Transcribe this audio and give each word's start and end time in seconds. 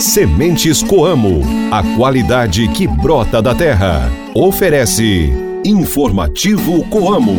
Sementes 0.00 0.82
Coamo, 0.82 1.42
a 1.70 1.82
qualidade 1.96 2.66
que 2.68 2.86
brota 2.86 3.40
da 3.40 3.54
terra. 3.54 4.10
Oferece 4.34 5.30
Informativo 5.64 6.84
Coamo. 6.88 7.36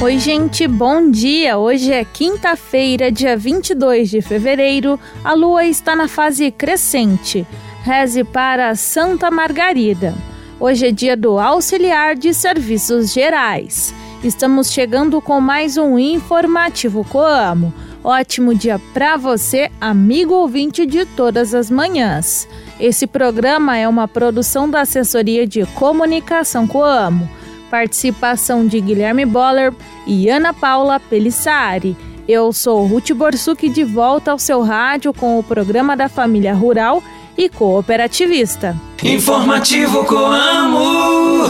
Oi, 0.00 0.18
gente, 0.18 0.66
bom 0.66 1.10
dia! 1.10 1.58
Hoje 1.58 1.92
é 1.92 2.04
quinta-feira, 2.04 3.12
dia 3.12 3.36
22 3.36 4.08
de 4.08 4.22
fevereiro. 4.22 4.98
A 5.22 5.34
lua 5.34 5.66
está 5.66 5.94
na 5.94 6.08
fase 6.08 6.50
crescente. 6.50 7.46
Reze 7.82 8.24
para 8.24 8.74
Santa 8.74 9.30
Margarida. 9.30 10.14
Hoje 10.60 10.88
é 10.88 10.90
dia 10.90 11.16
do 11.16 11.38
auxiliar 11.38 12.16
de 12.16 12.34
serviços 12.34 13.12
gerais. 13.12 13.94
Estamos 14.24 14.72
chegando 14.72 15.20
com 15.20 15.40
mais 15.40 15.76
um 15.76 15.96
informativo 15.96 17.04
Coamo. 17.04 17.72
Ótimo 18.02 18.52
dia 18.52 18.80
para 18.92 19.16
você, 19.16 19.70
amigo 19.80 20.34
ouvinte 20.34 20.84
de 20.84 21.06
todas 21.06 21.54
as 21.54 21.70
manhãs. 21.70 22.48
Esse 22.80 23.06
programa 23.06 23.76
é 23.76 23.86
uma 23.86 24.08
produção 24.08 24.68
da 24.68 24.80
Assessoria 24.80 25.46
de 25.46 25.64
Comunicação 25.76 26.66
Coamo. 26.66 27.30
Participação 27.70 28.66
de 28.66 28.80
Guilherme 28.80 29.24
Boller 29.24 29.72
e 30.08 30.28
Ana 30.28 30.52
Paula 30.52 30.98
Pelissari. 30.98 31.96
Eu 32.26 32.52
sou 32.52 32.84
Ruth 32.84 33.12
Borsuk 33.12 33.68
de 33.68 33.84
volta 33.84 34.32
ao 34.32 34.38
seu 34.40 34.60
rádio 34.62 35.14
com 35.14 35.38
o 35.38 35.42
programa 35.42 35.96
da 35.96 36.08
Família 36.08 36.52
Rural 36.52 37.00
e 37.38 37.48
cooperativista. 37.48 38.76
Informativo 39.00 40.04
Coamo. 40.04 41.46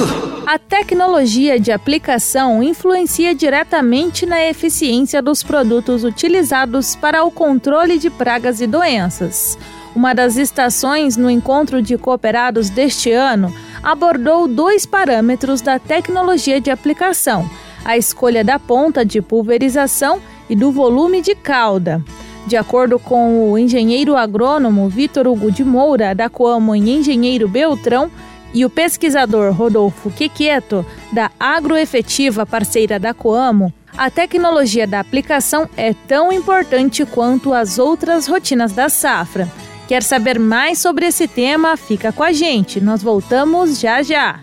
A 0.47 0.59
tecnologia 0.59 1.59
de 1.59 1.73
aplicação 1.73 2.63
influencia 2.63 3.35
diretamente 3.35 4.27
na 4.27 4.45
eficiência 4.45 5.23
dos 5.23 5.43
produtos 5.43 6.05
utilizados 6.05 6.95
para 6.95 7.25
o 7.25 7.31
controle 7.31 7.99
de 7.99 8.11
pragas 8.11 8.61
e 8.61 8.67
doenças. 8.67 9.59
Uma 9.97 10.15
das 10.15 10.37
estações 10.37 11.17
no 11.17 11.31
encontro 11.31 11.81
de 11.81 11.97
cooperados 11.97 12.69
deste 12.69 13.11
ano 13.11 13.53
abordou 13.83 14.47
dois 14.47 14.85
parâmetros 14.85 15.63
da 15.63 15.79
tecnologia 15.79 16.61
de 16.61 16.71
aplicação: 16.71 17.49
a 17.83 17.97
escolha 17.97 18.45
da 18.45 18.59
ponta 18.59 19.07
de 19.07 19.23
pulverização 19.23 20.21
e 20.51 20.55
do 20.55 20.71
volume 20.71 21.23
de 21.23 21.35
cauda. 21.35 22.05
De 22.49 22.57
acordo 22.57 22.99
com 22.99 23.53
o 23.53 23.59
engenheiro 23.59 24.17
agrônomo 24.17 24.89
Vitor 24.89 25.27
Hugo 25.27 25.53
de 25.53 25.63
Moura, 25.63 26.15
da 26.15 26.31
Coamo 26.31 26.75
em 26.75 26.89
Engenheiro 26.89 27.47
Beltrão, 27.47 28.11
e 28.55 28.65
o 28.65 28.71
pesquisador 28.71 29.53
Rodolfo 29.53 30.11
Quequeto, 30.11 30.83
da 31.13 31.31
Agroefetiva 31.39 32.47
parceira 32.47 32.99
da 32.99 33.13
Coamo, 33.13 33.71
a 33.95 34.09
tecnologia 34.09 34.87
da 34.87 34.99
aplicação 34.99 35.69
é 35.77 35.93
tão 35.93 36.33
importante 36.33 37.05
quanto 37.05 37.53
as 37.53 37.79
outras 37.79 38.27
rotinas 38.27 38.73
da 38.73 38.89
safra. 38.89 39.47
Quer 39.87 40.03
saber 40.03 40.39
mais 40.39 40.79
sobre 40.79 41.05
esse 41.05 41.29
tema? 41.29 41.77
Fica 41.77 42.13
com 42.13 42.23
a 42.23 42.33
gente, 42.33 42.81
nós 42.81 43.03
voltamos 43.03 43.79
já 43.79 44.03
já. 44.03 44.41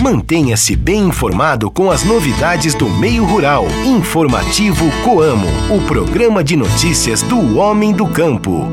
Mantenha-se 0.00 0.74
bem 0.74 1.08
informado 1.08 1.70
com 1.70 1.90
as 1.90 2.04
novidades 2.04 2.74
do 2.74 2.88
meio 2.88 3.24
rural. 3.24 3.66
Informativo 3.84 4.90
Coamo, 5.02 5.46
o 5.70 5.80
programa 5.82 6.42
de 6.42 6.56
notícias 6.56 7.22
do 7.22 7.58
homem 7.58 7.92
do 7.92 8.06
campo. 8.06 8.66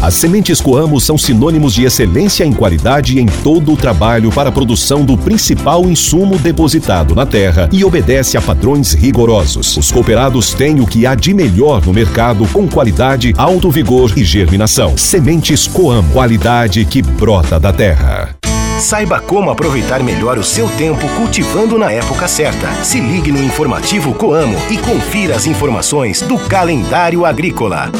As 0.00 0.14
sementes 0.14 0.60
Coamo 0.60 1.00
são 1.00 1.16
sinônimos 1.16 1.74
de 1.74 1.84
excelência 1.84 2.44
em 2.44 2.52
qualidade 2.52 3.20
em 3.20 3.26
todo 3.26 3.72
o 3.72 3.76
trabalho 3.76 4.32
para 4.32 4.48
a 4.48 4.52
produção 4.52 5.04
do 5.04 5.16
principal 5.16 5.84
insumo 5.84 6.36
depositado 6.36 7.14
na 7.14 7.24
terra 7.24 7.68
e 7.70 7.84
obedece 7.84 8.36
a 8.36 8.42
padrões 8.42 8.94
rigorosos. 8.94 9.76
Os 9.76 9.92
cooperados 9.92 10.54
têm 10.54 10.80
o 10.80 10.86
que 10.88 11.06
há 11.06 11.14
de 11.14 11.32
melhor 11.32 11.86
no 11.86 11.92
mercado 11.92 12.48
com 12.48 12.66
qualidade, 12.66 13.32
alto 13.38 13.70
vigor 13.70 14.12
e 14.16 14.24
germinação. 14.24 14.98
Sementes 14.98 15.68
Coamo, 15.68 16.12
qualidade 16.12 16.84
que 16.84 17.00
brota 17.00 17.60
da 17.60 17.72
terra. 17.72 18.41
Saiba 18.82 19.20
como 19.20 19.48
aproveitar 19.48 20.02
melhor 20.02 20.36
o 20.38 20.42
seu 20.42 20.68
tempo 20.76 21.08
cultivando 21.16 21.78
na 21.78 21.92
época 21.92 22.26
certa. 22.26 22.68
Se 22.82 22.98
ligue 22.98 23.30
no 23.30 23.40
informativo 23.40 24.12
Coamo 24.12 24.56
e 24.68 24.76
confira 24.76 25.36
as 25.36 25.46
informações 25.46 26.20
do 26.20 26.36
calendário 26.36 27.24
agrícola. 27.24 27.92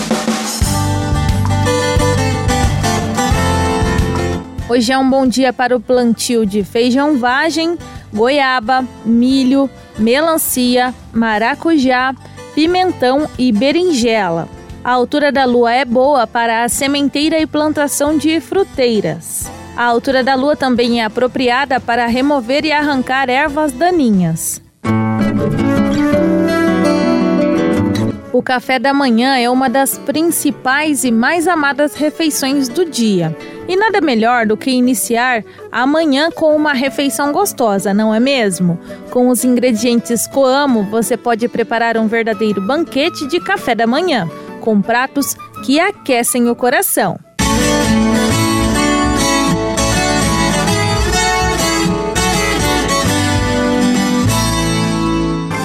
Hoje 4.68 4.92
é 4.92 4.98
um 4.98 5.08
bom 5.08 5.24
dia 5.24 5.52
para 5.52 5.76
o 5.76 5.80
plantio 5.80 6.44
de 6.44 6.64
feijão 6.64 7.16
vagem, 7.16 7.78
goiaba, 8.12 8.84
milho, 9.04 9.70
melancia, 9.96 10.92
maracujá, 11.12 12.12
pimentão 12.56 13.28
e 13.38 13.52
berinjela. 13.52 14.48
A 14.82 14.90
altura 14.90 15.30
da 15.30 15.44
lua 15.44 15.72
é 15.72 15.84
boa 15.84 16.26
para 16.26 16.64
a 16.64 16.68
sementeira 16.68 17.38
e 17.38 17.46
plantação 17.46 18.18
de 18.18 18.40
fruteiras. 18.40 19.61
A 19.76 19.84
altura 19.84 20.22
da 20.22 20.34
lua 20.34 20.54
também 20.54 21.00
é 21.00 21.04
apropriada 21.04 21.80
para 21.80 22.06
remover 22.06 22.64
e 22.64 22.72
arrancar 22.72 23.30
ervas 23.30 23.72
daninhas. 23.72 24.60
O 28.32 28.42
café 28.42 28.78
da 28.78 28.94
manhã 28.94 29.36
é 29.36 29.48
uma 29.48 29.68
das 29.68 29.98
principais 29.98 31.04
e 31.04 31.12
mais 31.12 31.46
amadas 31.46 31.94
refeições 31.94 32.68
do 32.68 32.84
dia. 32.84 33.36
E 33.68 33.76
nada 33.76 34.00
melhor 34.00 34.46
do 34.46 34.56
que 34.56 34.70
iniciar 34.70 35.44
a 35.70 35.86
manhã 35.86 36.30
com 36.30 36.56
uma 36.56 36.72
refeição 36.72 37.30
gostosa, 37.30 37.94
não 37.94 38.12
é 38.12 38.18
mesmo? 38.18 38.78
Com 39.10 39.28
os 39.28 39.44
ingredientes 39.44 40.26
Coamo, 40.26 40.82
você 40.84 41.16
pode 41.16 41.46
preparar 41.46 41.96
um 41.96 42.08
verdadeiro 42.08 42.60
banquete 42.60 43.28
de 43.28 43.38
café 43.38 43.74
da 43.74 43.86
manhã, 43.86 44.28
com 44.60 44.80
pratos 44.82 45.34
que 45.64 45.78
aquecem 45.78 46.48
o 46.48 46.56
coração. 46.56 47.18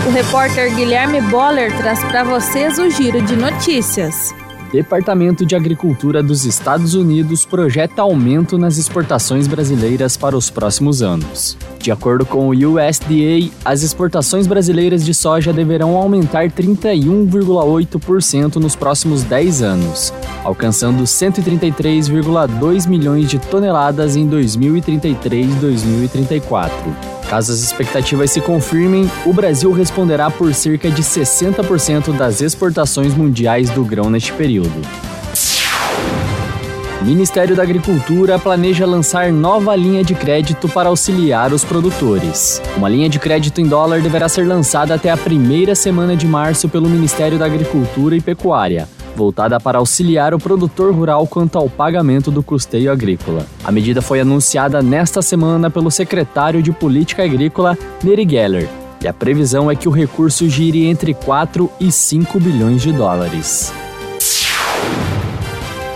O 0.07 0.09
repórter 0.09 0.73
Guilherme 0.73 1.19
Boller 1.19 1.75
traz 1.75 2.01
para 2.06 2.23
vocês 2.23 2.79
o 2.79 2.90
giro 2.90 3.22
de 3.22 3.35
notícias. 3.35 4.34
Departamento 4.72 5.45
de 5.45 5.53
Agricultura 5.53 6.23
dos 6.23 6.45
Estados 6.45 6.94
Unidos 6.94 7.45
projeta 7.45 8.03
aumento 8.03 8.57
nas 8.57 8.78
exportações 8.78 9.47
brasileiras 9.47 10.16
para 10.16 10.38
os 10.38 10.50
próximos 10.50 11.01
anos. 11.01 11.57
De 11.78 11.91
acordo 11.91 12.25
com 12.25 12.47
o 12.47 12.51
USDA, 12.51 13.51
as 13.66 13.84
exportações 13.84 14.47
brasileiras 14.47 15.03
de 15.03 15.13
soja 15.13 15.51
deverão 15.51 15.97
aumentar 15.97 16.50
31,8% 16.51 18.56
nos 18.56 18.78
próximos 18.78 19.24
10 19.24 19.62
anos, 19.62 20.13
alcançando 20.41 21.03
133,2 21.03 22.88
milhões 22.88 23.29
de 23.29 23.39
toneladas 23.39 24.16
em 24.16 24.25
2033 24.25 25.53
2034. 25.56 27.16
Caso 27.29 27.51
as 27.51 27.59
expectativas 27.59 28.31
se 28.31 28.39
confirmem, 28.39 29.09
o 29.25 29.33
Brasil 29.33 29.71
responderá 29.71 30.31
por 30.31 30.53
cerca 30.53 30.89
de 30.89 31.01
60% 31.01 32.15
das 32.15 32.41
exportações 32.41 33.13
mundiais 33.13 33.69
do 33.69 33.83
grão 33.83 34.09
neste 34.09 34.31
período. 34.31 34.81
O 37.01 37.05
Ministério 37.05 37.55
da 37.55 37.63
Agricultura 37.63 38.39
planeja 38.39 38.85
lançar 38.85 39.31
nova 39.31 39.75
linha 39.75 40.03
de 40.03 40.15
crédito 40.15 40.67
para 40.67 40.89
auxiliar 40.89 41.53
os 41.53 41.63
produtores. 41.63 42.61
Uma 42.75 42.89
linha 42.89 43.07
de 43.07 43.19
crédito 43.19 43.61
em 43.61 43.67
dólar 43.67 44.01
deverá 44.01 44.27
ser 44.27 44.47
lançada 44.47 44.95
até 44.95 45.09
a 45.09 45.17
primeira 45.17 45.75
semana 45.75 46.15
de 46.15 46.25
março 46.25 46.67
pelo 46.67 46.89
Ministério 46.89 47.38
da 47.38 47.45
Agricultura 47.45 48.15
e 48.15 48.21
Pecuária 48.21 48.88
voltada 49.17 49.59
para 49.59 49.79
auxiliar 49.79 50.33
o 50.33 50.39
produtor 50.39 50.94
rural 50.94 51.28
quanto 51.28 51.57
ao 51.57 51.67
pagamento 51.67 52.29
do 52.29 52.44
custeio 52.44 52.91
agrícola. 52.91 53.45
A 53.63 53.72
medida 53.72 54.01
foi 54.01 54.22
anunciada 54.22 54.81
nesta 54.81 55.22
semana 55.22 55.69
pelo 55.69 55.91
secretário 55.91 56.62
de 56.62 56.71
Política 56.71 57.24
Agrícola, 57.24 57.77
Neri 58.03 58.25
Geller, 58.30 58.69
e 59.03 59.07
a 59.07 59.13
previsão 59.13 59.69
é 59.69 59.75
que 59.75 59.89
o 59.89 59.92
recurso 59.92 60.47
gire 60.47 60.86
entre 60.86 61.13
4 61.13 61.69
e 61.80 61.92
5 61.92 62.39
bilhões 62.39 62.81
de 62.81 62.92
dólares. 62.92 63.74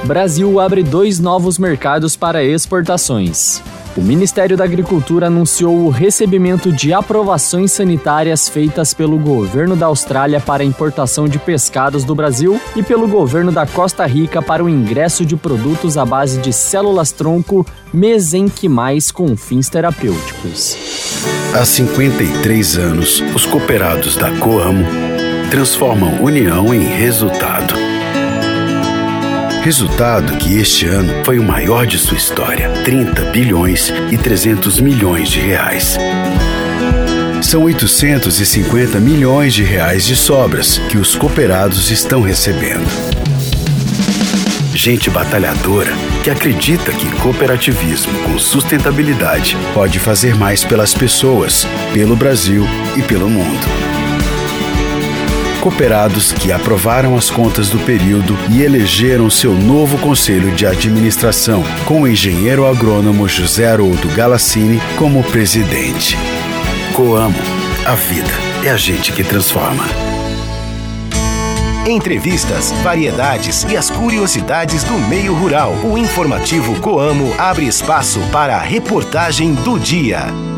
Brasil 0.04 0.60
abre 0.60 0.84
dois 0.84 1.20
novos 1.20 1.58
mercados 1.58 2.16
para 2.16 2.44
exportações. 2.44 3.62
O 3.98 4.02
Ministério 4.02 4.56
da 4.56 4.64
Agricultura 4.64 5.28
anunciou 5.28 5.86
o 5.86 5.90
recebimento 5.90 6.72
de 6.72 6.94
aprovações 6.94 7.74
sanitárias 7.74 8.48
feitas 8.48 8.94
pelo 8.94 9.20
governo 9.20 9.76
da 9.76 9.88
Austrália 9.88 10.40
para 10.40 10.64
a 10.64 10.66
importação 10.66 11.28
de 11.28 11.38
pescados 11.38 12.06
do 12.06 12.16
Brasil 12.16 12.60
e 12.74 12.82
pelo 12.82 13.06
governo 13.06 13.52
da 13.52 13.66
Costa 13.66 14.06
Rica 14.06 14.42
para 14.42 14.64
o 14.64 14.70
ingresso 14.70 15.26
de 15.26 15.36
produtos 15.36 15.98
à 15.98 16.06
base 16.06 16.40
de 16.40 16.54
células-tronco 16.54 17.66
mesenquimais 17.94 19.12
com 19.12 19.36
fins 19.36 19.68
terapêuticos. 19.68 20.78
Há 21.54 21.66
53 21.66 22.78
anos, 22.78 23.22
os 23.36 23.46
cooperados 23.46 24.16
da 24.16 24.32
Coamo 24.38 24.86
transformam 25.50 26.24
união 26.24 26.74
em 26.74 26.80
resultado 26.80 27.81
Resultado 29.62 30.38
que 30.38 30.58
este 30.58 30.88
ano 30.88 31.24
foi 31.24 31.38
o 31.38 31.44
maior 31.44 31.86
de 31.86 31.96
sua 32.00 32.18
história: 32.18 32.72
30 32.84 33.26
bilhões 33.26 33.94
e 34.12 34.18
300 34.18 34.82
milhões 34.82 35.30
de 35.30 35.40
reais. 35.40 36.00
São 37.44 37.62
850 37.64 39.00
milhões 39.00 39.54
de 39.54 39.62
reais 39.62 40.04
de 40.04 40.16
sobras 40.16 40.80
que 40.90 40.98
os 40.98 41.16
cooperados 41.16 41.92
estão 41.92 42.22
recebendo. 42.22 42.90
Gente 44.74 45.12
batalhadora 45.12 45.92
que 46.24 46.32
acredita 46.32 46.92
que 46.92 47.12
cooperativismo 47.18 48.18
com 48.24 48.40
sustentabilidade 48.40 49.56
pode 49.76 50.00
fazer 50.00 50.36
mais 50.36 50.64
pelas 50.64 50.96
pessoas, 50.96 51.68
pelo 51.94 52.16
Brasil 52.16 52.66
e 52.98 53.04
pelo 53.04 53.30
mundo. 53.30 54.01
Cooperados 55.62 56.32
que 56.32 56.52
aprovaram 56.52 57.16
as 57.16 57.30
contas 57.30 57.70
do 57.70 57.78
período 57.86 58.36
e 58.50 58.64
elegeram 58.64 59.30
seu 59.30 59.54
novo 59.54 59.96
conselho 60.00 60.52
de 60.56 60.66
administração, 60.66 61.64
com 61.86 62.02
o 62.02 62.08
engenheiro 62.08 62.66
agrônomo 62.66 63.28
José 63.30 63.72
Haroldo 63.72 64.08
Galassini 64.16 64.82
como 64.98 65.24
presidente. 65.24 66.18
Coamo, 66.96 67.38
a 67.86 67.94
vida 67.94 68.32
é 68.66 68.72
a 68.72 68.78
gente 68.78 69.12
que 69.12 69.24
transforma. 69.24 69.86
Entrevistas, 71.88 72.72
variedades 72.84 73.64
e 73.70 73.78
as 73.78 73.92
curiosidades 73.92 74.84
do 74.84 74.98
meio 75.08 75.36
rural. 75.36 75.76
O 75.84 75.96
informativo 75.96 76.80
Coamo 76.80 77.36
abre 77.38 77.68
espaço 77.68 78.20
para 78.32 78.56
a 78.56 78.62
reportagem 78.62 79.54
do 79.54 79.78
dia. 79.78 80.51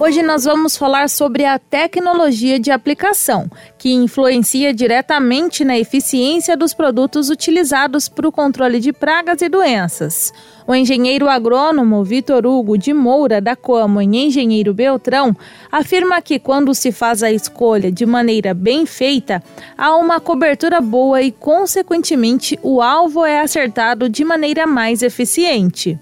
Hoje 0.00 0.22
nós 0.22 0.44
vamos 0.44 0.76
falar 0.76 1.08
sobre 1.08 1.44
a 1.44 1.58
tecnologia 1.58 2.60
de 2.60 2.70
aplicação, 2.70 3.50
que 3.76 3.92
influencia 3.92 4.72
diretamente 4.72 5.64
na 5.64 5.76
eficiência 5.76 6.56
dos 6.56 6.72
produtos 6.72 7.28
utilizados 7.30 8.08
para 8.08 8.28
o 8.28 8.32
controle 8.32 8.78
de 8.78 8.92
pragas 8.92 9.42
e 9.42 9.48
doenças. 9.48 10.32
O 10.68 10.74
engenheiro 10.74 11.28
agrônomo 11.28 12.04
Vitor 12.04 12.46
Hugo 12.46 12.78
de 12.78 12.92
Moura, 12.94 13.40
da 13.40 13.56
Coamo 13.56 14.00
em 14.00 14.26
Engenheiro 14.26 14.72
Beltrão, 14.72 15.36
afirma 15.70 16.22
que 16.22 16.38
quando 16.38 16.72
se 16.76 16.92
faz 16.92 17.24
a 17.24 17.32
escolha 17.32 17.90
de 17.90 18.06
maneira 18.06 18.54
bem 18.54 18.86
feita, 18.86 19.42
há 19.76 19.96
uma 19.96 20.20
cobertura 20.20 20.80
boa 20.80 21.20
e, 21.20 21.32
consequentemente, 21.32 22.56
o 22.62 22.80
alvo 22.80 23.26
é 23.26 23.40
acertado 23.40 24.08
de 24.08 24.24
maneira 24.24 24.64
mais 24.64 25.02
eficiente. 25.02 25.98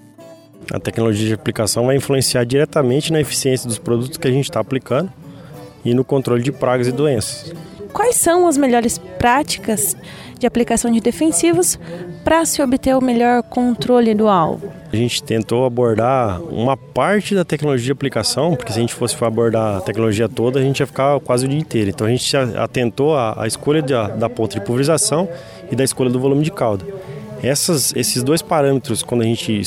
A 0.71 0.79
tecnologia 0.79 1.27
de 1.27 1.33
aplicação 1.33 1.85
vai 1.85 1.95
influenciar 1.95 2.43
diretamente 2.43 3.11
na 3.11 3.21
eficiência 3.21 3.67
dos 3.67 3.77
produtos 3.77 4.17
que 4.17 4.27
a 4.27 4.31
gente 4.31 4.45
está 4.45 4.59
aplicando 4.59 5.11
e 5.85 5.93
no 5.93 6.03
controle 6.03 6.43
de 6.43 6.51
pragas 6.51 6.87
e 6.87 6.91
doenças. 6.91 7.53
Quais 7.93 8.15
são 8.17 8.47
as 8.47 8.57
melhores 8.57 8.97
práticas 9.17 9.95
de 10.37 10.45
aplicação 10.45 10.91
de 10.91 10.99
defensivos 10.99 11.79
para 12.23 12.45
se 12.45 12.61
obter 12.61 12.95
o 12.95 13.01
melhor 13.01 13.41
controle 13.43 14.13
do 14.13 14.27
alvo? 14.27 14.71
A 14.91 14.95
gente 14.95 15.23
tentou 15.23 15.65
abordar 15.65 16.41
uma 16.43 16.75
parte 16.77 17.33
da 17.33 17.43
tecnologia 17.43 17.85
de 17.85 17.91
aplicação, 17.91 18.55
porque 18.55 18.71
se 18.71 18.77
a 18.77 18.81
gente 18.81 18.93
fosse 18.93 19.15
abordar 19.23 19.77
a 19.77 19.81
tecnologia 19.81 20.27
toda, 20.27 20.59
a 20.59 20.61
gente 20.61 20.81
ia 20.81 20.85
ficar 20.85 21.19
quase 21.21 21.45
o 21.45 21.49
dia 21.49 21.59
inteiro. 21.59 21.89
Então 21.89 22.05
a 22.05 22.09
gente 22.09 22.35
atentou 22.35 23.17
à 23.17 23.47
escolha 23.47 23.81
da, 23.81 24.09
da 24.09 24.29
ponta 24.29 24.59
de 24.59 24.65
pulverização 24.65 25.27
e 25.71 25.75
da 25.75 25.83
escolha 25.83 26.09
do 26.09 26.19
volume 26.19 26.43
de 26.43 26.51
cauda. 26.51 26.85
Essas, 27.41 27.95
esses 27.95 28.23
dois 28.23 28.41
parâmetros, 28.41 29.03
quando 29.03 29.21
a 29.21 29.25
gente 29.25 29.61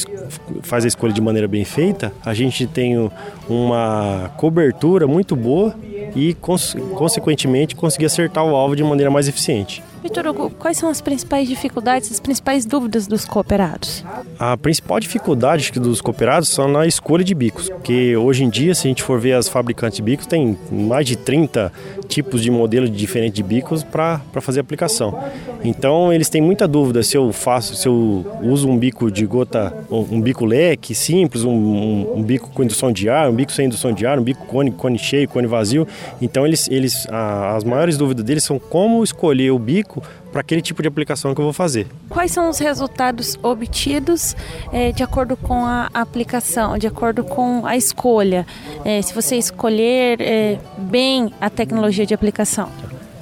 faz 0.63 0.85
a 0.85 0.89
escolha 0.89 1.13
de 1.13 1.21
maneira 1.21 1.47
bem 1.47 1.65
feita, 1.65 2.13
a 2.25 2.35
gente 2.35 2.67
tem 2.67 3.11
uma 3.49 4.31
cobertura 4.37 5.07
muito 5.07 5.37
boa 5.37 5.75
e, 6.15 6.35
consequentemente, 6.35 7.77
conseguir 7.77 8.07
acertar 8.07 8.45
o 8.45 8.55
alvo 8.55 8.75
de 8.75 8.83
maneira 8.83 9.11
mais 9.11 9.29
eficiente. 9.29 9.83
Vitor 10.03 10.27
Hugo, 10.27 10.51
quais 10.59 10.79
são 10.79 10.89
as 10.89 11.03
principais 11.03 11.47
dificuldades, 11.47 12.11
as 12.11 12.19
principais 12.19 12.65
dúvidas 12.65 13.07
dos 13.07 13.27
cooperados? 13.27 14.03
A 14.39 14.57
principal 14.57 14.99
dificuldade 14.99 15.71
dos 15.73 16.01
cooperados 16.01 16.49
são 16.49 16.67
na 16.67 16.87
escolha 16.87 17.23
de 17.23 17.35
bicos, 17.35 17.69
porque 17.69 18.17
hoje 18.17 18.43
em 18.43 18.49
dia, 18.49 18.75
se 18.75 18.87
a 18.87 18.89
gente 18.89 19.03
for 19.03 19.21
ver 19.21 19.35
as 19.35 19.47
fabricantes 19.47 19.97
de 19.97 20.03
bicos, 20.03 20.27
tem 20.27 20.57
mais 20.73 21.05
de 21.05 21.17
30 21.17 21.71
tipos 22.09 22.43
de 22.43 22.51
modelos 22.51 22.91
diferentes 22.91 23.35
de 23.35 23.43
bicos 23.43 23.85
para 23.85 24.21
fazer 24.41 24.61
aplicação. 24.61 25.23
Então, 25.63 26.11
eles 26.11 26.31
têm 26.31 26.41
muita 26.41 26.67
dúvida 26.67 27.03
se 27.03 27.19
eu 27.19 27.31
faço, 27.31 27.77
se 27.77 27.87
eu 27.87 28.25
uso 28.43 28.69
um 28.69 28.79
bico 28.79 29.11
de 29.11 29.27
gota, 29.27 29.75
um 29.91 30.21
bico 30.21 30.47
leque 30.47 30.95
simples, 30.95 31.45
um, 31.45 31.51
um, 31.51 32.13
um 32.17 32.23
bico 32.23 32.49
com 32.51 32.63
indução 32.63 32.91
de 32.91 33.11
ar, 33.11 33.29
um 33.29 33.35
bico 33.35 33.53
sem 33.53 33.67
indução 33.67 33.93
de 33.93 34.07
ar, 34.07 34.19
um 34.19 34.23
bico 34.23 34.47
cone, 34.47 34.71
cone 34.71 34.99
cheio, 34.99 35.29
cone 35.29 35.47
vazio. 35.47 35.87
Então, 36.23 36.47
eles, 36.47 36.69
eles, 36.71 37.07
a, 37.11 37.55
as 37.55 37.65
maiores 37.65 37.99
dúvidas 37.99 38.25
deles 38.25 38.45
são 38.45 38.59
como 38.59 39.05
escolher 39.05 39.51
o 39.51 39.59
bico 39.59 39.90
para 40.31 40.41
aquele 40.41 40.63
tipo 40.63 40.83
de 40.83 40.89
aplicação 40.89 41.35
que 41.35 41.41
eu 41.41 41.45
vou 41.45 41.53
fazer. 41.53 41.87
Quais 42.09 42.31
são 42.31 42.49
os 42.49 42.59
resultados 42.59 43.39
obtidos 43.43 44.37
é, 44.73 44.93
de 44.93 45.03
acordo 45.03 45.37
com 45.37 45.65
a 45.65 45.91
aplicação, 45.93 46.79
de 46.79 46.87
acordo 46.87 47.25
com 47.25 47.67
a 47.67 47.77
escolha? 47.77 48.47
É, 48.85 49.03
se 49.03 49.13
você 49.13 49.37
escolher 49.37 50.21
é, 50.21 50.59
bem 50.79 51.33
a 51.41 51.51
tecnologia 51.51 52.07
de 52.07 52.15
aplicação. 52.15 52.69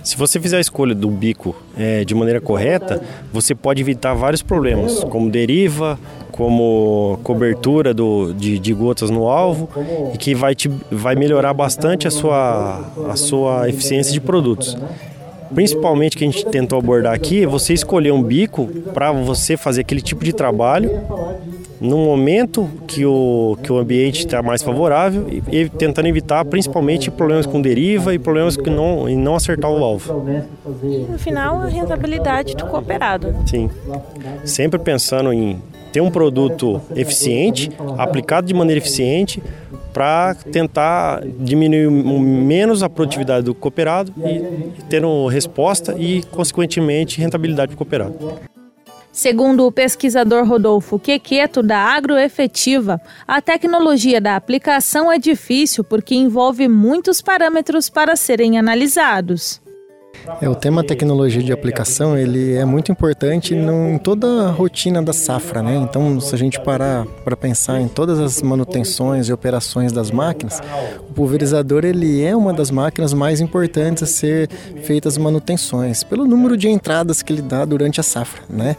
Se 0.02 0.16
você 0.16 0.40
fizer 0.40 0.56
a 0.56 0.60
escolha 0.60 0.94
do 0.94 1.10
bico 1.10 1.54
é, 1.76 2.02
de 2.02 2.14
maneira 2.14 2.40
correta, 2.40 3.02
você 3.30 3.54
pode 3.54 3.80
evitar 3.82 4.14
vários 4.14 4.40
problemas, 4.40 5.04
como 5.04 5.28
deriva, 5.28 5.98
como 6.32 7.18
cobertura 7.22 7.92
do, 7.92 8.32
de, 8.32 8.58
de, 8.58 8.72
gotas 8.72 9.10
no 9.10 9.28
alvo, 9.28 9.68
e 10.14 10.16
que 10.16 10.34
vai, 10.34 10.54
te, 10.54 10.70
vai 10.90 11.14
melhorar 11.14 11.52
bastante 11.52 12.06
a 12.06 12.10
sua, 12.10 12.90
a 13.10 13.16
sua 13.16 13.68
eficiência 13.68 14.12
de 14.12 14.20
produtos 14.20 14.78
principalmente 15.54 16.16
que 16.16 16.24
a 16.24 16.26
gente 16.26 16.44
tentou 16.46 16.78
abordar 16.78 17.14
aqui, 17.14 17.42
é 17.42 17.46
você 17.46 17.72
escolher 17.72 18.12
um 18.12 18.22
bico 18.22 18.66
para 18.92 19.12
você 19.12 19.56
fazer 19.56 19.82
aquele 19.82 20.00
tipo 20.00 20.24
de 20.24 20.32
trabalho 20.32 20.90
no 21.80 21.98
momento 21.98 22.68
que 22.86 23.04
o, 23.04 23.56
que 23.62 23.72
o 23.72 23.78
ambiente 23.78 24.26
está 24.26 24.42
mais 24.42 24.62
favorável 24.62 25.26
e, 25.28 25.42
e, 25.56 25.68
tentando 25.68 26.08
evitar 26.08 26.44
principalmente 26.44 27.10
problemas 27.10 27.46
com 27.46 27.60
deriva 27.60 28.14
e 28.14 28.18
problemas 28.18 28.56
que 28.56 28.68
não, 28.68 29.08
e 29.08 29.16
não 29.16 29.36
acertar 29.36 29.70
o 29.70 29.82
alvo. 29.84 30.26
E 30.82 31.06
no 31.10 31.18
final, 31.18 31.62
a 31.62 31.66
rentabilidade 31.66 32.56
do 32.56 32.66
cooperado. 32.66 33.34
Sim. 33.46 33.70
Sempre 34.44 34.78
pensando 34.78 35.32
em 35.32 35.60
ter 35.92 36.00
um 36.00 36.10
produto 36.10 36.80
eficiente, 36.94 37.70
aplicado 37.96 38.46
de 38.46 38.54
maneira 38.54 38.78
eficiente, 38.78 39.42
para 39.92 40.34
tentar 40.34 41.22
diminuir 41.40 41.90
menos 41.90 42.82
a 42.82 42.88
produtividade 42.88 43.44
do 43.44 43.54
cooperado 43.54 44.12
e 44.18 44.82
ter 44.84 45.04
uma 45.04 45.30
resposta 45.30 45.94
e, 45.98 46.22
consequentemente, 46.30 47.20
rentabilidade 47.20 47.68
para 47.68 47.74
o 47.74 47.78
cooperado. 47.78 48.48
Segundo 49.10 49.66
o 49.66 49.72
pesquisador 49.72 50.46
Rodolfo 50.46 50.96
Quequeto, 50.96 51.60
da 51.60 51.78
Agroefetiva, 51.78 53.00
a 53.26 53.42
tecnologia 53.42 54.20
da 54.20 54.36
aplicação 54.36 55.10
é 55.10 55.18
difícil 55.18 55.82
porque 55.82 56.14
envolve 56.14 56.68
muitos 56.68 57.20
parâmetros 57.20 57.90
para 57.90 58.14
serem 58.14 58.58
analisados. 58.58 59.60
É, 60.40 60.48
o 60.48 60.54
tema 60.54 60.84
tecnologia 60.84 61.42
de 61.42 61.52
aplicação 61.52 62.16
ele 62.16 62.54
é 62.54 62.64
muito 62.64 62.92
importante 62.92 63.54
em 63.54 63.98
toda 63.98 64.46
a 64.46 64.50
rotina 64.50 65.02
da 65.02 65.12
safra, 65.12 65.62
né? 65.62 65.76
Então, 65.76 66.20
se 66.20 66.34
a 66.34 66.38
gente 66.38 66.60
parar 66.60 67.06
para 67.24 67.36
pensar 67.36 67.80
em 67.80 67.88
todas 67.88 68.18
as 68.18 68.40
manutenções 68.42 69.28
e 69.28 69.32
operações 69.32 69.92
das 69.92 70.10
máquinas, 70.10 70.60
o 71.08 71.12
pulverizador 71.12 71.84
ele 71.84 72.22
é 72.22 72.36
uma 72.36 72.52
das 72.52 72.70
máquinas 72.70 73.12
mais 73.12 73.40
importantes 73.40 74.02
a 74.02 74.06
ser 74.06 74.48
feitas 74.82 75.18
manutenções, 75.18 76.04
pelo 76.04 76.26
número 76.26 76.56
de 76.56 76.68
entradas 76.68 77.22
que 77.22 77.32
ele 77.32 77.42
dá 77.42 77.64
durante 77.64 78.00
a 78.00 78.02
safra, 78.02 78.42
né? 78.48 78.76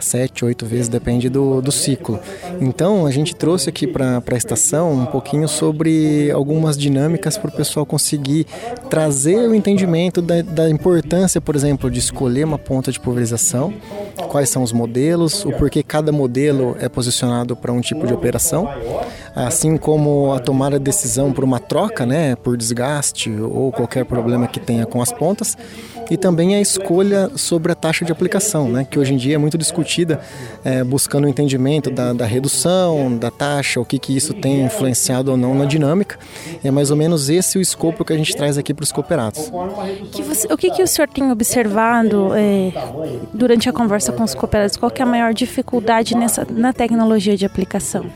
Sete, 0.00 0.44
oito 0.44 0.66
vezes, 0.66 0.88
depende 0.88 1.28
do, 1.28 1.60
do 1.60 1.70
ciclo. 1.70 2.18
Então, 2.60 3.06
a 3.06 3.10
gente 3.10 3.34
trouxe 3.34 3.68
aqui 3.68 3.86
para 3.86 4.22
a 4.24 4.36
estação 4.36 4.92
um 4.92 5.06
pouquinho 5.06 5.46
sobre 5.48 6.30
algumas 6.30 6.76
dinâmicas 6.76 7.36
para 7.36 7.48
o 7.48 7.52
pessoal 7.52 7.84
conseguir 7.84 8.46
trazer 8.88 9.48
o 9.48 9.54
entendimento 9.54 10.20
da, 10.22 10.42
da 10.42 10.70
importância, 10.70 11.40
por 11.40 11.54
exemplo, 11.54 11.90
de 11.90 11.98
escolher 11.98 12.44
uma 12.44 12.58
ponta 12.58 12.90
de 12.90 12.98
pulverização, 12.98 13.72
quais 14.28 14.48
são 14.48 14.62
os 14.62 14.72
modelos, 14.72 15.44
o 15.44 15.52
porquê 15.52 15.82
cada 15.82 16.12
modelo 16.12 16.76
é 16.80 16.88
posicionado 16.88 17.54
para 17.56 17.72
um 17.72 17.80
tipo 17.80 18.06
de 18.06 18.14
operação, 18.14 18.68
assim 19.34 19.76
como 19.76 20.32
a 20.32 20.38
tomada 20.38 20.78
de 20.78 20.84
decisão 20.84 21.32
por 21.32 21.44
uma 21.44 21.58
troca, 21.58 22.04
né, 22.04 22.36
por 22.36 22.56
desgaste 22.56 23.30
ou 23.30 23.72
qualquer 23.72 24.04
problema 24.04 24.46
que 24.46 24.60
tenha 24.60 24.86
com 24.86 25.00
as 25.00 25.12
pontas, 25.12 25.56
e 26.10 26.16
também 26.16 26.54
a 26.54 26.60
escolha 26.60 27.30
sobre 27.36 27.72
a 27.72 27.74
taxa 27.74 28.04
de 28.04 28.12
aplicação, 28.12 28.68
né, 28.68 28.86
que 28.88 28.98
hoje 28.98 29.14
em 29.14 29.16
dia 29.16 29.36
é 29.36 29.38
muito 29.38 29.56
discutida, 29.56 30.20
é, 30.64 30.82
buscando 30.82 31.24
o 31.24 31.28
entendimento 31.28 31.90
da, 31.90 32.12
da, 32.12 32.26
redução, 32.26 33.16
da 33.16 33.30
taxa, 33.30 33.80
o 33.80 33.84
que, 33.84 33.98
que 33.98 34.16
isso 34.16 34.34
tem 34.34 34.64
influenciado 34.64 35.30
ou 35.30 35.36
não 35.36 35.54
na 35.54 35.64
dinâmica. 35.64 36.18
E 36.62 36.68
é 36.68 36.70
mais 36.70 36.90
ou 36.90 36.96
menos 36.96 37.28
esse 37.28 37.58
o 37.58 37.60
escopo 37.60 38.04
que 38.04 38.12
a 38.12 38.16
gente 38.16 38.34
traz 38.36 38.58
aqui 38.58 38.74
para 38.74 38.82
os 38.82 38.92
cooperados. 38.92 39.50
Que 40.12 40.22
você, 40.22 40.52
o 40.52 40.56
que, 40.56 40.70
que 40.70 40.82
o 40.82 40.86
senhor 40.86 41.08
tem 41.08 41.30
observado 41.30 42.30
é, 42.34 42.72
durante 43.32 43.68
a 43.68 43.72
conversa 43.72 44.12
com 44.12 44.24
os 44.24 44.34
cooperados? 44.34 44.76
Qual 44.76 44.90
é 44.94 45.02
a 45.02 45.06
maior 45.06 45.32
dificuldade 45.32 46.16
nessa, 46.16 46.46
na 46.50 46.72
tecnologia 46.72 47.36
de 47.36 47.46
aplicação? 47.46 48.06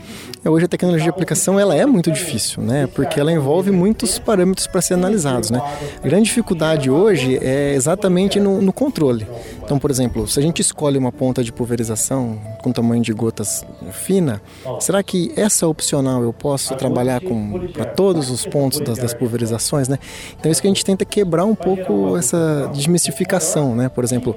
Hoje 0.47 0.65
a 0.65 0.67
tecnologia 0.67 1.05
de 1.05 1.09
aplicação 1.09 1.59
ela 1.59 1.75
é 1.75 1.87
muito 1.87 2.11
difícil, 2.11 2.61
né? 2.61 2.87
Porque 2.93 3.19
ela 3.19 3.31
envolve 3.31 3.71
muitos 3.71 4.19
parâmetros 4.19 4.67
para 4.67 4.79
ser 4.79 4.93
analisados, 4.93 5.49
né? 5.49 5.59
A 6.03 6.07
grande 6.07 6.25
dificuldade 6.25 6.87
hoje 6.87 7.39
é 7.41 7.73
exatamente 7.73 8.39
no, 8.39 8.61
no 8.61 8.71
controle. 8.71 9.25
Então, 9.65 9.79
por 9.79 9.89
exemplo, 9.89 10.27
se 10.27 10.39
a 10.39 10.43
gente 10.43 10.61
escolhe 10.61 10.95
uma 10.95 11.11
ponta 11.11 11.43
de 11.43 11.51
pulverização 11.51 12.39
com 12.61 12.71
tamanho 12.71 13.01
de 13.01 13.11
gotas 13.11 13.65
fina, 13.91 14.39
será 14.79 15.01
que 15.01 15.33
essa 15.35 15.67
opcional 15.67 16.21
eu 16.21 16.31
posso 16.31 16.75
trabalhar 16.75 17.19
com 17.19 17.67
para 17.73 17.85
todos 17.85 18.29
os 18.29 18.45
pontos 18.45 18.79
das, 18.79 18.99
das 18.99 19.13
pulverizações, 19.13 19.87
né? 19.87 19.97
Então, 20.37 20.49
é 20.49 20.51
isso 20.51 20.61
que 20.61 20.67
a 20.67 20.69
gente 20.69 20.85
tenta 20.85 21.03
quebrar 21.03 21.45
um 21.45 21.55
pouco 21.55 22.15
essa 22.15 22.69
desmistificação, 22.73 23.75
né? 23.75 23.89
Por 23.89 24.03
exemplo, 24.03 24.35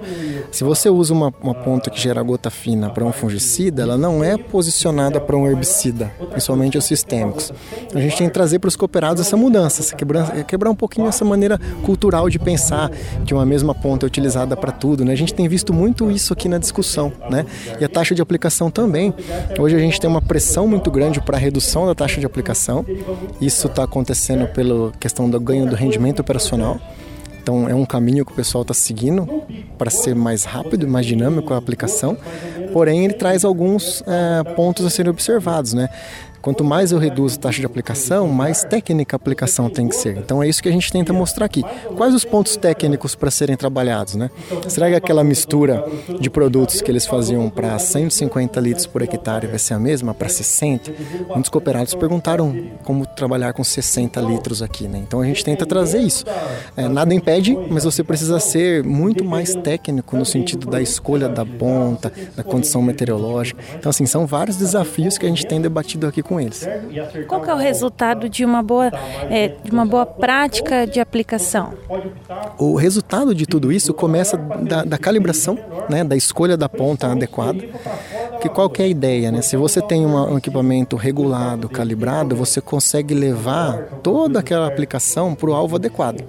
se 0.51 0.65
você 0.65 0.89
usa 0.89 1.13
uma, 1.13 1.33
uma 1.43 1.55
ponta 1.55 1.91
que 1.91 2.01
gera 2.01 2.23
gota 2.23 2.49
fina 2.49 2.89
para 2.89 3.05
um 3.05 3.13
fungicida, 3.13 3.83
ela 3.83 3.99
não 3.99 4.25
é 4.25 4.39
posicionada 4.39 5.21
para 5.21 5.37
um 5.37 5.47
herbicida, 5.47 6.11
principalmente 6.31 6.79
os 6.79 6.85
sistêmicos. 6.85 7.53
A 7.95 8.01
gente 8.01 8.17
tem 8.17 8.29
que 8.29 8.33
trazer 8.33 8.61
para 8.61 8.69
os 8.69 8.77
cooperados 8.77 9.27
essa 9.27 9.37
mudança, 9.37 9.95
quebrar, 9.95 10.45
quebrar 10.45 10.71
um 10.71 10.75
pouquinho 10.75 11.07
essa 11.07 11.25
maneira 11.25 11.61
cultural 11.85 12.31
de 12.31 12.39
pensar 12.39 12.91
que 13.27 13.35
uma 13.35 13.45
mesma 13.45 13.75
ponta 13.75 14.07
é 14.07 14.09
utilizada 14.09 14.57
para 14.57 14.73
tudo, 14.73 15.05
né? 15.05 15.18
Gente 15.19 15.35
tem 15.35 15.49
visto 15.49 15.73
muito 15.73 16.11
isso 16.11 16.33
aqui 16.33 16.49
na 16.49 16.59
discussão, 16.59 17.13
né? 17.31 17.45
E 17.81 17.85
a 17.85 17.89
taxa 17.89 18.15
de 18.15 18.23
aplicação 18.23 18.71
também. 18.71 19.13
Hoje 19.59 19.77
a 19.77 19.79
gente 19.79 20.01
tem 20.01 20.09
uma 20.09 20.23
pressão 20.23 20.67
muito 20.67 20.91
grande 20.91 21.21
para 21.21 21.37
a 21.37 21.41
redução 21.41 21.87
da 21.87 21.95
taxa 21.95 22.21
de 22.21 22.27
aplicação. 22.27 22.85
Isso 23.41 23.67
está 23.67 23.85
acontecendo 23.85 24.47
pela 24.49 24.93
questão 24.93 25.29
do 25.29 25.39
ganho 25.41 25.67
do 25.67 25.75
rendimento 25.75 26.21
operacional. 26.21 26.81
Então 27.43 27.67
é 27.67 27.75
um 27.75 27.87
caminho 27.87 28.27
que 28.27 28.33
o 28.33 28.35
pessoal 28.35 28.61
está 28.61 28.75
seguindo 28.75 29.27
para 29.79 29.89
ser 29.89 30.15
mais 30.15 30.45
rápido 30.45 30.87
mais 30.87 31.07
dinâmico 31.07 31.55
a 31.55 31.57
aplicação. 31.57 32.17
Porém, 32.75 33.07
ele 33.07 33.15
traz 33.15 33.45
alguns 33.45 34.03
é, 34.07 34.45
pontos 34.55 34.85
a 34.85 34.91
serem 34.91 35.11
observados, 35.11 35.73
né? 35.73 35.89
Quanto 36.41 36.63
mais 36.63 36.93
eu 36.93 36.99
reduzo 36.99 37.37
a 37.37 37.43
taxa 37.43 37.61
de 37.61 37.67
aplicação, 37.67 38.29
mais 38.29 38.65
técnica 38.65 39.17
a 39.17 39.19
aplicação 39.19 39.69
tem 39.69 39.89
que 39.89 39.97
ser. 39.97 40.17
Então 40.17 40.43
é 40.43 40.49
isso 40.49 40.63
que 40.63 40.69
a 40.69 40.73
gente 40.73 40.91
tenta 40.91 41.13
mostrar 41.13 41.47
aqui. 41.47 41.65
Quais 41.97 42.15
os 42.15 42.25
pontos 42.25 42.57
técnicos 42.57 43.15
para 43.15 43.31
serem 43.31 43.57
trabalhados, 43.57 44.15
né? 44.15 44.31
Será 44.69 44.89
que 44.89 44.95
aquela 44.95 45.25
mistura 45.25 45.85
de 46.21 46.31
produtos 46.31 46.81
que 46.81 46.91
eles 46.91 47.07
faziam 47.07 47.51
para 47.51 47.79
150 47.79 48.61
litros 48.61 48.87
por 48.87 49.03
hectare 49.03 49.47
vai 49.47 49.59
ser 49.59 49.75
a 49.75 49.79
mesma 49.79 50.15
para 50.15 50.29
60? 50.29 50.93
Muitos 51.29 51.51
cooperados 51.51 51.95
perguntaram 51.95 52.55
como 52.85 53.05
trabalhar 53.07 53.53
com 53.53 53.65
60 53.65 54.21
litros 54.21 54.63
aqui, 54.63 54.87
né? 54.87 54.99
Então 54.99 55.21
a 55.21 55.25
gente 55.25 55.45
tenta 55.45 55.67
trazer 55.67 56.01
isso. 56.01 56.25
É, 56.77 56.89
nada 56.89 57.13
impede, 57.13 57.57
mas 57.69 57.85
você 57.85 58.05
precisa 58.05 58.39
ser 58.39 58.85
muito 58.85 59.25
mais 59.25 59.55
técnico 59.57 60.17
no 60.17 60.25
sentido 60.25 60.67
da 60.69 60.81
escolha 60.81 61.29
da 61.29 61.45
ponta, 61.45 62.13
da 62.37 62.45
condição 62.45 62.81
meteorológica. 62.81 63.61
Então 63.77 63.91
assim, 63.91 64.07
são 64.07 64.27
vários 64.27 64.57
desafios 64.57 65.19
que 65.19 65.27
a 65.27 65.29
gente 65.29 65.47
tem 65.47 65.61
debatido 65.61 66.07
aqui 66.07 66.23
com 66.29 66.39
eles. 66.39 66.69
Qual 67.27 67.45
é 67.45 67.55
o 67.55 67.57
resultado 67.57 68.29
de 68.29 68.45
uma 68.45 68.63
boa, 68.63 68.93
é, 69.31 69.49
de 69.49 69.71
uma 69.71 69.87
boa 69.87 70.05
prática 70.05 70.87
de 70.87 71.01
aplicação? 71.01 71.73
O 72.59 72.77
resultado 72.77 73.35
de 73.35 73.47
tudo 73.47 73.73
isso 73.73 73.95
começa 73.95 74.37
da, 74.37 74.85
da 74.85 74.99
calibração, 74.99 75.59
né, 75.89 76.05
da 76.05 76.15
escolha 76.15 76.57
da 76.57 76.69
ponta 76.69 77.11
adequada. 77.11 77.59
Que 78.41 78.49
qual 78.49 78.71
que 78.71 78.81
é 78.81 78.85
a 78.85 78.89
ideia, 78.89 79.33
né? 79.33 79.43
Se 79.43 79.57
você 79.57 79.83
tem 79.83 80.07
um 80.07 80.39
equipamento 80.39 80.97
regulado, 80.97 81.69
calibrado, 81.69 82.37
você 82.37 82.61
consegue 82.61 83.13
levar 83.13 83.99
toda 84.03 84.39
aquela 84.39 84.67
aplicação 84.67 85.35
para 85.35 85.51
o 85.51 85.55
alvo 85.55 85.77
adequado. 85.77 86.23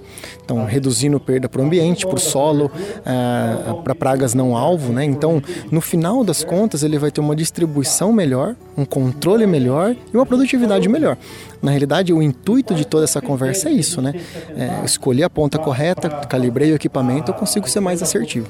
Então, 0.44 0.64
reduzindo 0.64 1.20
perda 1.20 1.48
para 1.48 1.62
o 1.62 1.64
ambiente, 1.64 2.04
para 2.06 2.16
o 2.16 2.20
solo, 2.20 2.70
é, 3.06 3.72
para 3.84 3.94
pragas 3.94 4.34
não 4.34 4.56
alvo, 4.56 4.92
né? 4.92 5.04
Então, 5.04 5.40
no 5.70 5.80
final 5.80 6.24
das 6.24 6.42
contas, 6.42 6.82
ele 6.82 6.98
vai 6.98 7.12
ter 7.12 7.20
uma 7.20 7.36
distribuição 7.36 8.12
melhor, 8.12 8.56
um 8.76 8.84
controle 8.84 9.46
melhor 9.46 9.60
melhor 9.60 9.96
e 10.12 10.16
uma 10.16 10.26
produtividade 10.26 10.88
melhor. 10.88 11.16
Na 11.62 11.70
realidade, 11.70 12.12
o 12.12 12.22
intuito 12.22 12.74
de 12.74 12.84
toda 12.84 13.04
essa 13.04 13.20
conversa 13.20 13.68
é 13.68 13.72
isso, 13.72 14.00
né? 14.00 14.14
É, 14.56 14.84
escolher 14.84 15.24
a 15.24 15.30
ponta 15.30 15.58
correta, 15.58 16.08
calibrei 16.08 16.72
o 16.72 16.74
equipamento, 16.74 17.30
eu 17.30 17.34
consigo 17.34 17.68
ser 17.68 17.80
mais 17.80 18.02
assertivo. 18.02 18.48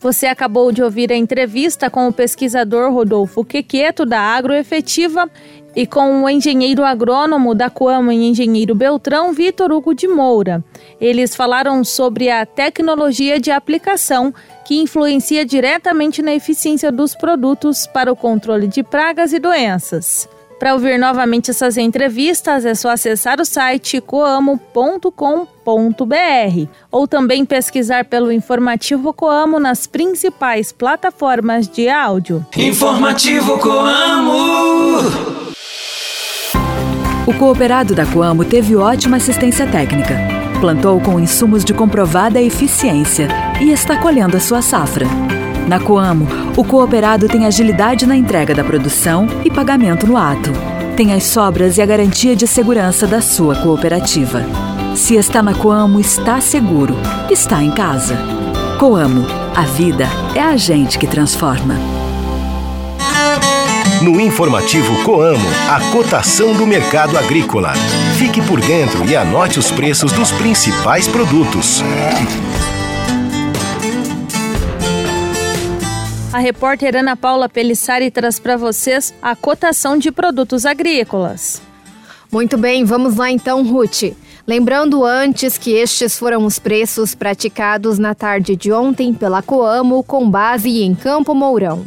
Você 0.00 0.26
acabou 0.26 0.70
de 0.70 0.82
ouvir 0.82 1.10
a 1.10 1.16
entrevista 1.16 1.88
com 1.88 2.06
o 2.06 2.12
pesquisador 2.12 2.92
Rodolfo 2.92 3.44
Quequeto, 3.44 4.04
da 4.04 4.20
Agroefetiva, 4.20 5.30
e 5.74 5.86
com 5.86 6.22
o 6.22 6.30
engenheiro 6.30 6.84
agrônomo 6.84 7.54
da 7.54 7.68
Coama 7.68 8.14
e 8.14 8.28
engenheiro 8.28 8.74
Beltrão, 8.74 9.32
Vitor 9.32 9.70
Hugo 9.70 9.94
de 9.94 10.08
Moura. 10.08 10.64
Eles 10.98 11.36
falaram 11.36 11.84
sobre 11.84 12.30
a 12.30 12.46
tecnologia 12.46 13.38
de 13.38 13.50
aplicação 13.50 14.32
que 14.66 14.80
influencia 14.80 15.44
diretamente 15.44 16.22
na 16.22 16.34
eficiência 16.34 16.90
dos 16.90 17.14
produtos 17.14 17.86
para 17.86 18.10
o 18.10 18.16
controle 18.16 18.66
de 18.66 18.82
pragas 18.82 19.32
e 19.34 19.38
doenças. 19.38 20.28
Para 20.58 20.72
ouvir 20.72 20.98
novamente 20.98 21.50
essas 21.50 21.76
entrevistas, 21.76 22.64
é 22.64 22.74
só 22.74 22.90
acessar 22.90 23.40
o 23.40 23.44
site 23.44 24.00
coamo.com.br 24.00 25.10
ou 26.90 27.06
também 27.06 27.44
pesquisar 27.44 28.06
pelo 28.06 28.32
Informativo 28.32 29.12
Coamo 29.12 29.60
nas 29.60 29.86
principais 29.86 30.72
plataformas 30.72 31.68
de 31.68 31.88
áudio. 31.90 32.44
Informativo 32.56 33.58
Coamo! 33.58 35.46
O 37.26 37.34
cooperado 37.34 37.94
da 37.94 38.06
Coamo 38.06 38.44
teve 38.44 38.76
ótima 38.76 39.18
assistência 39.18 39.66
técnica. 39.66 40.16
Plantou 40.60 40.98
com 41.00 41.20
insumos 41.20 41.64
de 41.64 41.74
comprovada 41.74 42.40
eficiência 42.40 43.28
e 43.60 43.70
está 43.72 43.98
colhendo 43.98 44.38
a 44.38 44.40
sua 44.40 44.62
safra. 44.62 45.06
Na 45.66 45.80
Coamo, 45.80 46.28
o 46.56 46.62
cooperado 46.62 47.28
tem 47.28 47.44
agilidade 47.44 48.06
na 48.06 48.16
entrega 48.16 48.54
da 48.54 48.62
produção 48.62 49.26
e 49.44 49.50
pagamento 49.50 50.06
no 50.06 50.16
ato. 50.16 50.52
Tem 50.96 51.12
as 51.12 51.24
sobras 51.24 51.76
e 51.76 51.82
a 51.82 51.86
garantia 51.86 52.36
de 52.36 52.46
segurança 52.46 53.04
da 53.04 53.20
sua 53.20 53.56
cooperativa. 53.56 54.44
Se 54.94 55.16
está 55.16 55.42
na 55.42 55.54
Coamo, 55.54 55.98
está 55.98 56.40
seguro. 56.40 56.94
Está 57.28 57.64
em 57.64 57.72
casa. 57.72 58.16
Coamo, 58.78 59.26
a 59.56 59.62
vida 59.62 60.08
é 60.36 60.40
a 60.40 60.56
gente 60.56 61.00
que 61.00 61.06
transforma. 61.06 61.74
No 64.00 64.20
informativo 64.20 65.02
Coamo, 65.02 65.48
a 65.68 65.80
cotação 65.90 66.54
do 66.54 66.64
mercado 66.64 67.18
agrícola. 67.18 67.72
Fique 68.16 68.40
por 68.40 68.60
dentro 68.60 69.04
e 69.04 69.16
anote 69.16 69.58
os 69.58 69.72
preços 69.72 70.12
dos 70.12 70.30
principais 70.30 71.08
produtos. 71.08 71.82
A 76.36 76.38
repórter 76.38 76.94
Ana 76.94 77.16
Paula 77.16 77.48
Pelissari 77.48 78.10
traz 78.10 78.38
para 78.38 78.58
vocês 78.58 79.14
a 79.22 79.34
cotação 79.34 79.96
de 79.96 80.12
produtos 80.12 80.66
agrícolas. 80.66 81.62
Muito 82.30 82.58
bem, 82.58 82.84
vamos 82.84 83.16
lá 83.16 83.30
então, 83.30 83.66
Ruth. 83.66 84.14
Lembrando 84.46 85.02
antes 85.02 85.56
que 85.56 85.70
estes 85.70 86.18
foram 86.18 86.44
os 86.44 86.58
preços 86.58 87.14
praticados 87.14 87.98
na 87.98 88.14
tarde 88.14 88.54
de 88.54 88.70
ontem 88.70 89.14
pela 89.14 89.40
Coamo 89.40 90.02
com 90.02 90.28
base 90.28 90.82
em 90.82 90.94
Campo 90.94 91.34
Mourão. 91.34 91.86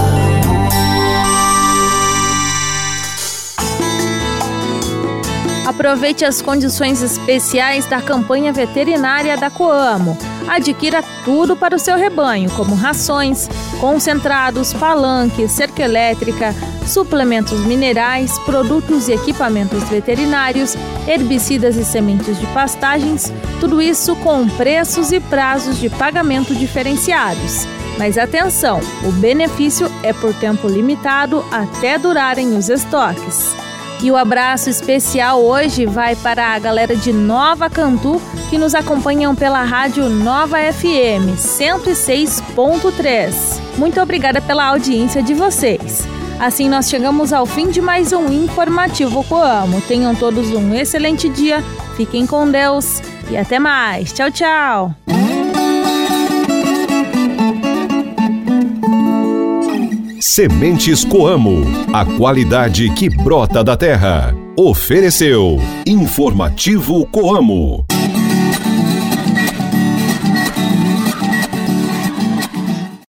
Aproveite 5.79 6.25
as 6.25 6.41
condições 6.41 7.01
especiais 7.01 7.85
da 7.85 8.01
campanha 8.01 8.51
veterinária 8.51 9.37
da 9.37 9.49
Coamo. 9.49 10.17
Adquira 10.45 11.01
tudo 11.23 11.55
para 11.55 11.73
o 11.73 11.79
seu 11.79 11.95
rebanho, 11.95 12.51
como 12.51 12.75
rações, 12.75 13.47
concentrados, 13.79 14.73
palanques, 14.73 15.53
cerca 15.53 15.81
elétrica, 15.81 16.53
suplementos 16.85 17.61
minerais, 17.61 18.37
produtos 18.39 19.07
e 19.07 19.13
equipamentos 19.13 19.81
veterinários, 19.85 20.75
herbicidas 21.07 21.77
e 21.77 21.85
sementes 21.85 22.37
de 22.37 22.45
pastagens, 22.47 23.31
tudo 23.61 23.81
isso 23.81 24.17
com 24.17 24.49
preços 24.49 25.13
e 25.13 25.21
prazos 25.21 25.79
de 25.79 25.89
pagamento 25.89 26.53
diferenciados. 26.53 27.65
Mas 27.97 28.17
atenção, 28.17 28.81
o 29.07 29.13
benefício 29.13 29.89
é 30.03 30.11
por 30.11 30.33
tempo 30.33 30.67
limitado 30.67 31.41
até 31.49 31.97
durarem 31.97 32.57
os 32.57 32.67
estoques. 32.67 33.68
E 34.01 34.09
o 34.09 34.15
abraço 34.15 34.69
especial 34.69 35.41
hoje 35.41 35.85
vai 35.85 36.15
para 36.15 36.55
a 36.55 36.59
galera 36.59 36.95
de 36.95 37.11
Nova 37.11 37.69
Cantu 37.69 38.21
que 38.49 38.57
nos 38.57 38.73
acompanham 38.73 39.35
pela 39.35 39.61
rádio 39.63 40.07
Nova 40.09 40.55
FM 40.57 41.35
106.3. 41.37 43.59
Muito 43.77 43.99
obrigada 43.99 44.39
pela 44.41 44.67
audiência 44.67 45.21
de 45.21 45.33
vocês. 45.33 46.07
Assim 46.39 46.69
nós 46.69 46.89
chegamos 46.89 47.33
ao 47.33 47.45
fim 47.45 47.69
de 47.69 47.81
mais 47.81 48.13
um 48.13 48.31
informativo 48.31 49.21
Coamo. 49.25 49.81
Tenham 49.81 50.15
todos 50.15 50.49
um 50.51 50.73
excelente 50.73 51.27
dia. 51.27 51.61
Fiquem 51.97 52.25
com 52.25 52.49
Deus 52.49 53.01
e 53.29 53.35
até 53.35 53.59
mais. 53.59 54.13
Tchau, 54.13 54.31
tchau. 54.31 54.95
Sementes 60.21 61.05
Coamo, 61.05 61.63
a 61.93 62.03
qualidade 62.03 62.89
que 62.93 63.09
brota 63.09 63.63
da 63.63 63.77
terra. 63.77 64.35
Ofereceu 64.57 65.57
Informativo 65.85 67.05
Coamo. 67.05 67.85